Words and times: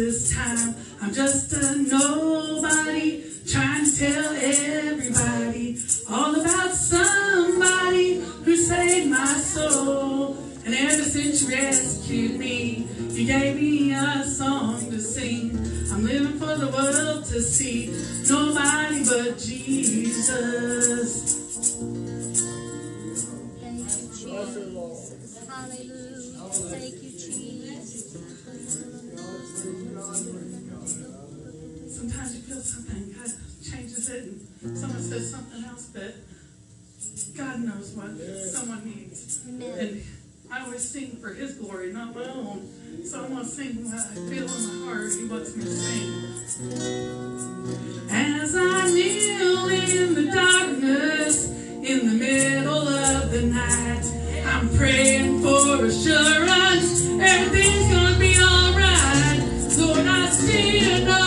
This 0.00 0.32
time. 0.34 0.74
I'm 1.02 1.12
just 1.12 1.52
a 1.52 1.76
nobody 1.76 3.22
trying 3.46 3.84
to 3.84 3.98
tell 3.98 4.32
everybody 4.32 5.76
all 6.08 6.40
about 6.40 6.72
somebody 6.72 8.14
who 8.44 8.56
saved 8.56 9.10
my 9.10 9.26
soul. 9.26 10.38
And 10.64 10.74
ever 10.74 11.02
since 11.02 11.42
you 11.42 11.54
rescued 11.54 12.38
me, 12.40 12.88
you 13.10 13.26
gave 13.26 13.56
me 13.56 13.92
a 13.92 14.24
song 14.24 14.90
to 14.90 14.98
sing. 14.98 15.58
I'm 15.92 16.06
living 16.06 16.38
for 16.38 16.56
the 16.56 16.68
world 16.68 17.26
to 17.26 17.42
see 17.42 17.92
nobody 18.26 19.04
but 19.04 19.36
Jesus. 19.36 20.32
Thank 23.60 23.80
you, 23.80 24.08
Jesus. 24.16 25.12
Hallelujah. 25.46 26.48
Thank 26.70 26.94
you. 26.94 26.99
Someone 34.62 35.00
says 35.00 35.30
something 35.30 35.64
else, 35.64 35.86
but 35.86 36.14
God 37.34 37.60
knows 37.60 37.92
what 37.92 38.10
someone 38.52 38.84
needs. 38.84 39.42
And 39.46 40.02
I 40.52 40.64
always 40.64 40.86
sing 40.86 41.16
for 41.16 41.32
His 41.32 41.54
glory, 41.54 41.94
not 41.94 42.14
my 42.14 42.24
own. 42.24 42.68
So 43.02 43.24
I'm 43.24 43.30
going 43.30 43.42
to 43.42 43.48
sing 43.48 43.90
what 43.90 43.94
I 43.94 44.14
feel 44.28 44.44
in 44.44 44.84
my 44.84 44.92
heart 44.92 45.12
He 45.18 45.24
wants 45.24 45.56
me 45.56 45.64
to 45.64 45.70
sing. 45.70 46.12
As 48.10 48.54
I 48.54 48.90
kneel 48.92 49.68
in 49.68 50.14
the 50.14 50.30
darkness, 50.30 51.48
in 51.48 52.06
the 52.06 52.14
middle 52.18 52.88
of 52.88 53.30
the 53.30 53.42
night, 53.42 54.04
I'm 54.46 54.68
praying 54.76 55.40
for 55.40 55.86
assurance. 55.86 57.06
Everything's 57.08 57.88
going 57.94 58.12
to 58.12 58.18
be 58.20 58.36
alright. 58.36 59.40
Lord, 59.78 60.06
I 60.06 60.28
see 60.28 61.02
another. 61.02 61.19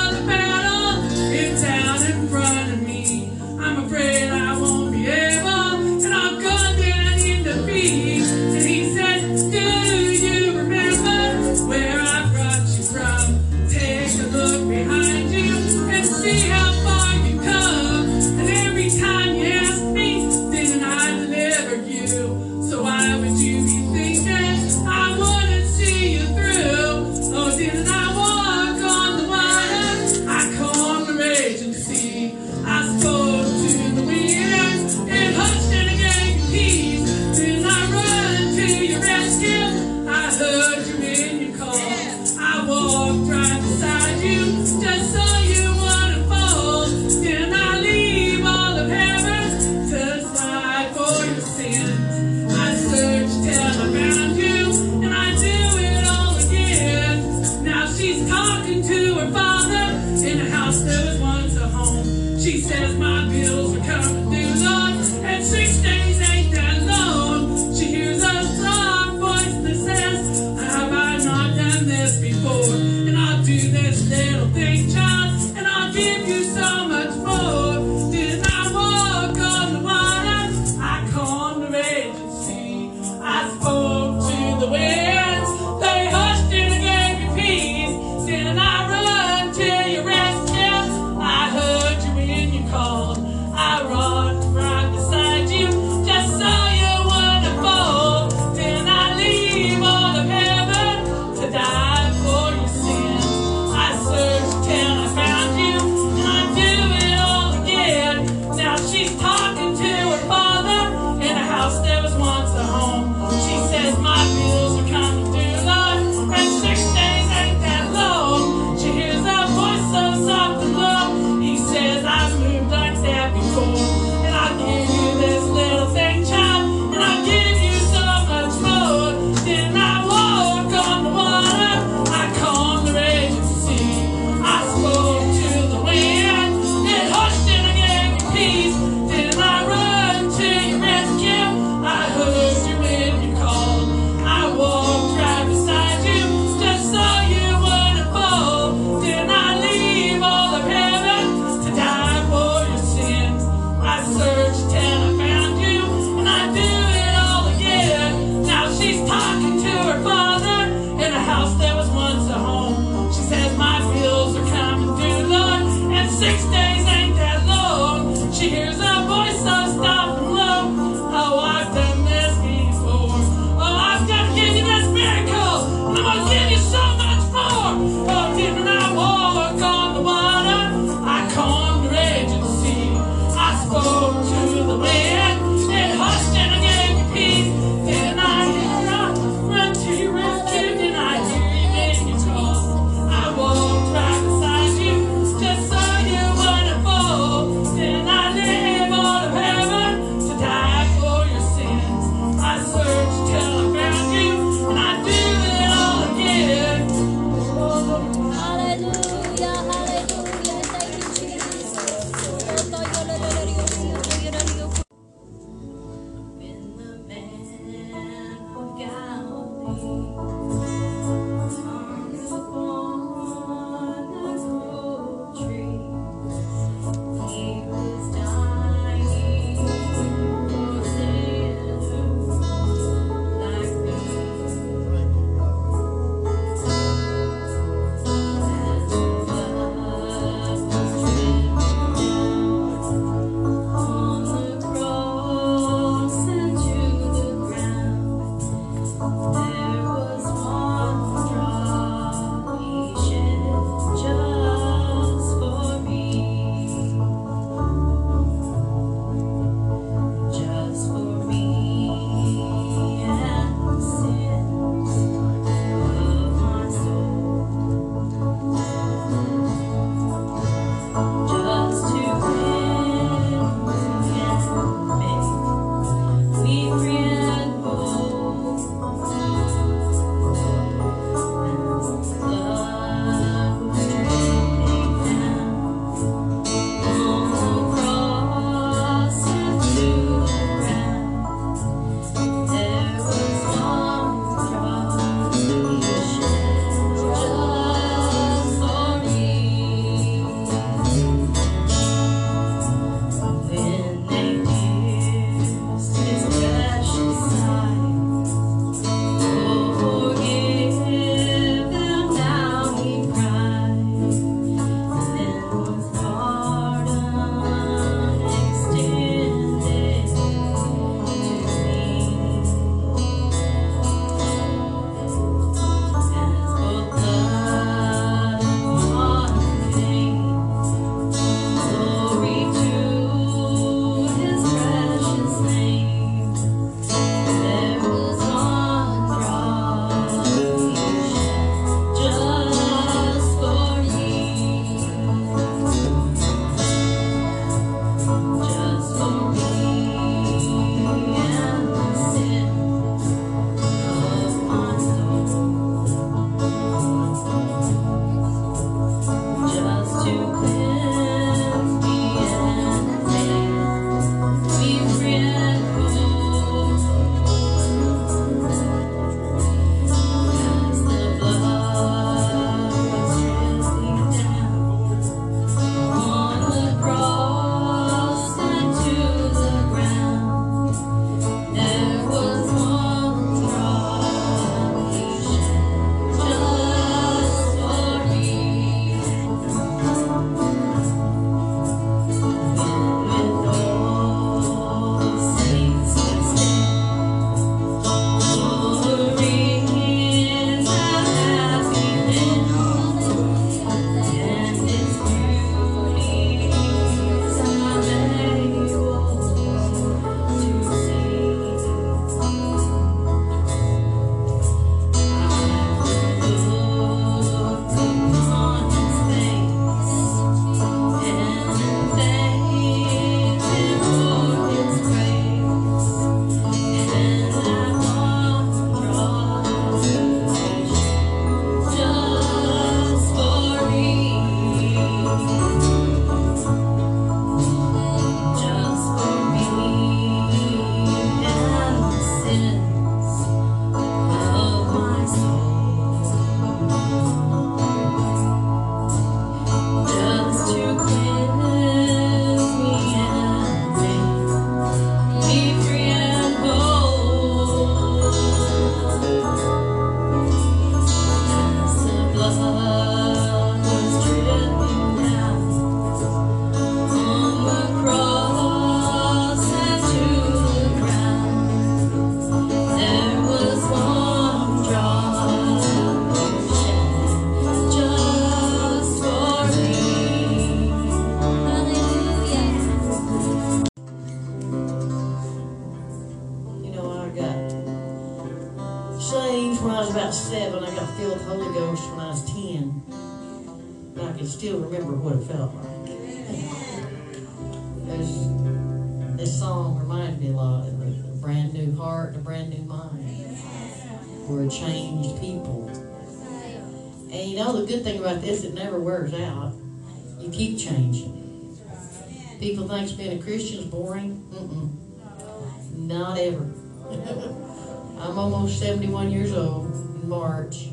61 519.03 519.11
years 519.11 519.33
old 519.33 519.65
in 520.01 520.07
March. 520.07 520.69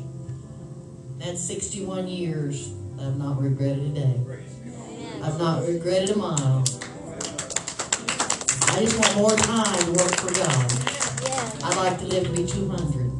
That's 1.17 1.41
61 1.41 2.07
years. 2.07 2.73
I've 2.97 3.17
not 3.17 3.41
regretted 3.41 3.83
a 3.83 3.89
day. 3.89 4.21
I've 5.21 5.37
not 5.37 5.67
regretted 5.67 6.11
a 6.11 6.17
mile. 6.17 6.63
I 8.67 8.79
just 8.79 8.97
want 8.97 9.17
more 9.17 9.35
time 9.35 9.83
to 9.83 9.91
work 9.91 10.15
for 10.15 10.33
God. 10.33 10.71
I'd 11.61 11.75
like 11.75 11.99
to 11.99 12.05
live 12.05 12.23
to 12.23 12.31
be 12.31 12.45
200. 12.47 13.11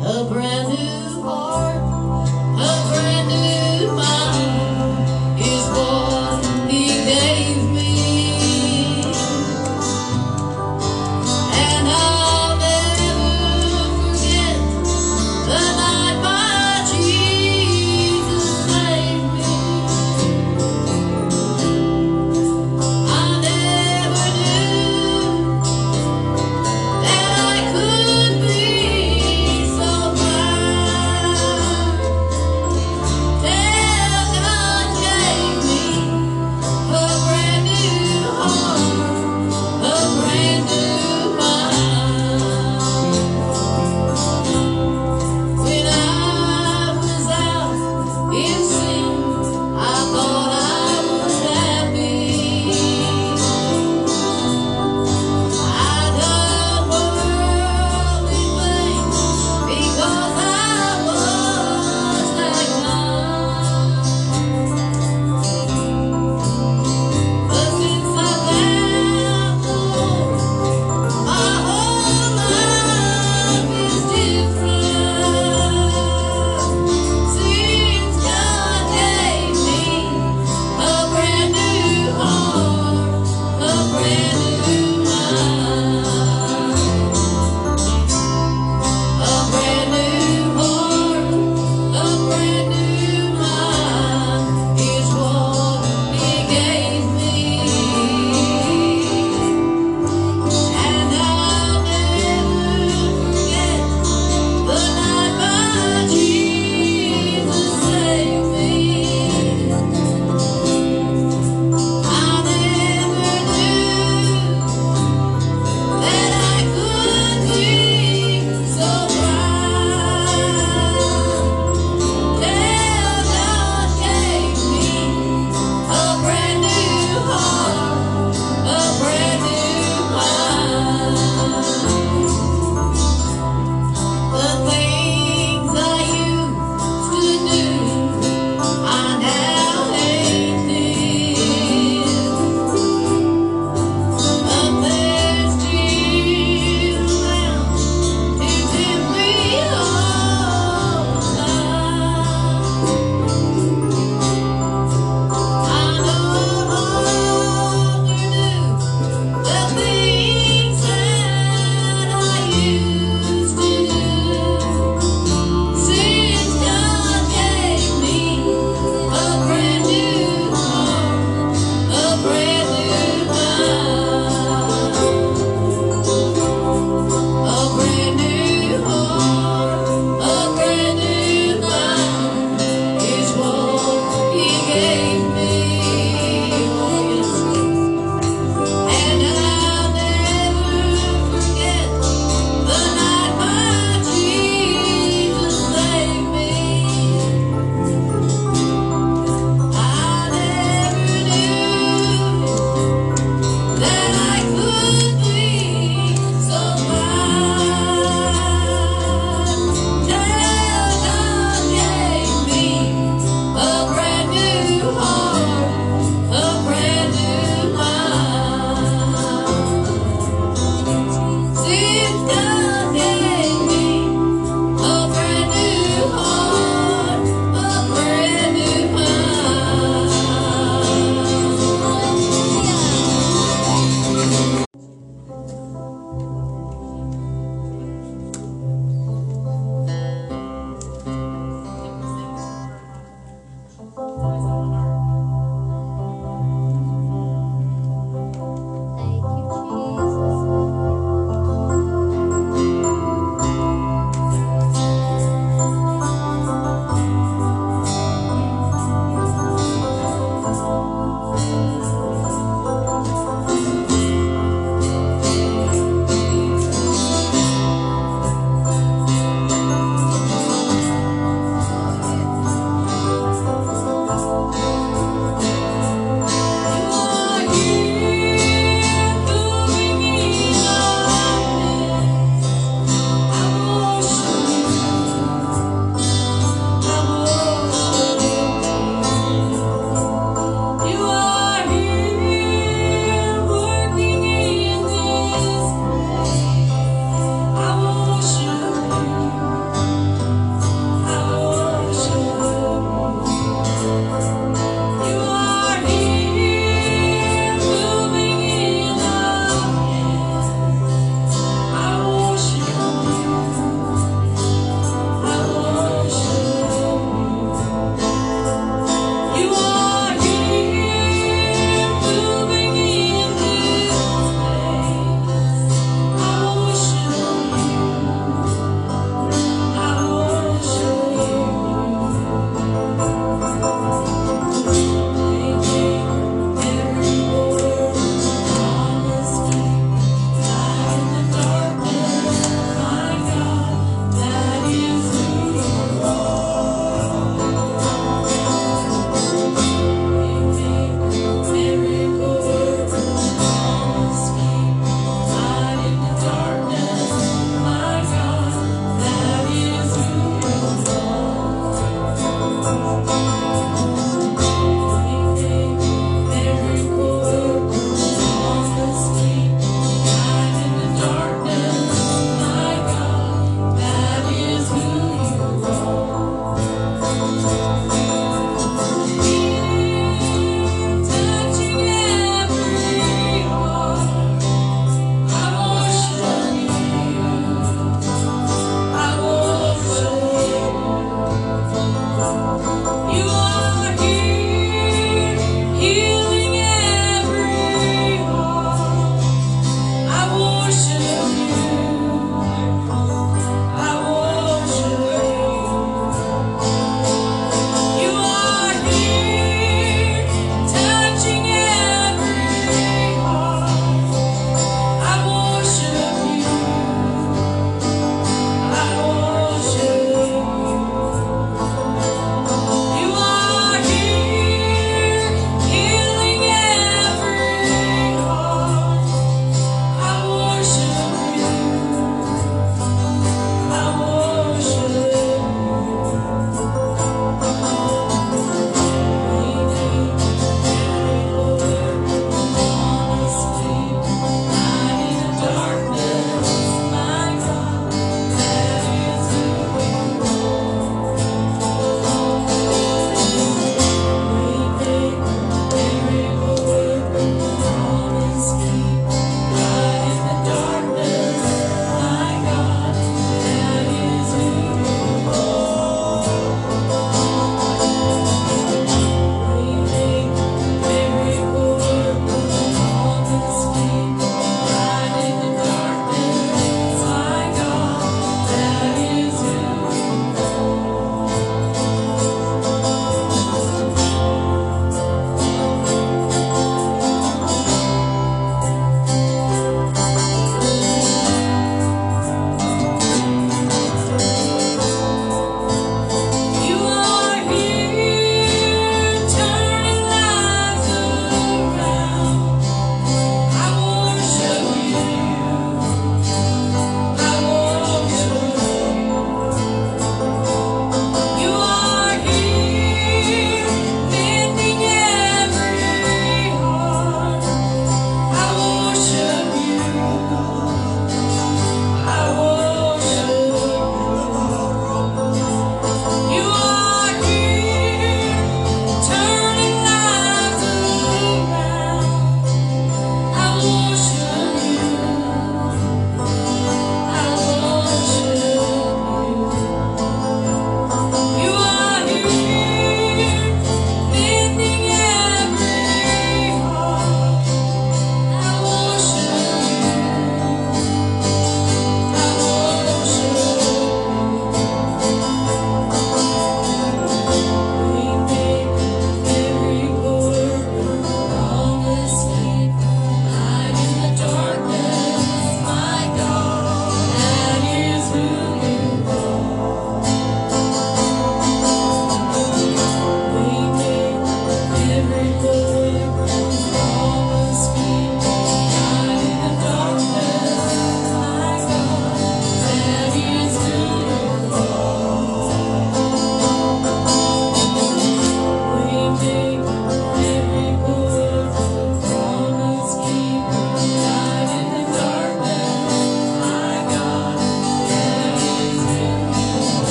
A 0.00 0.24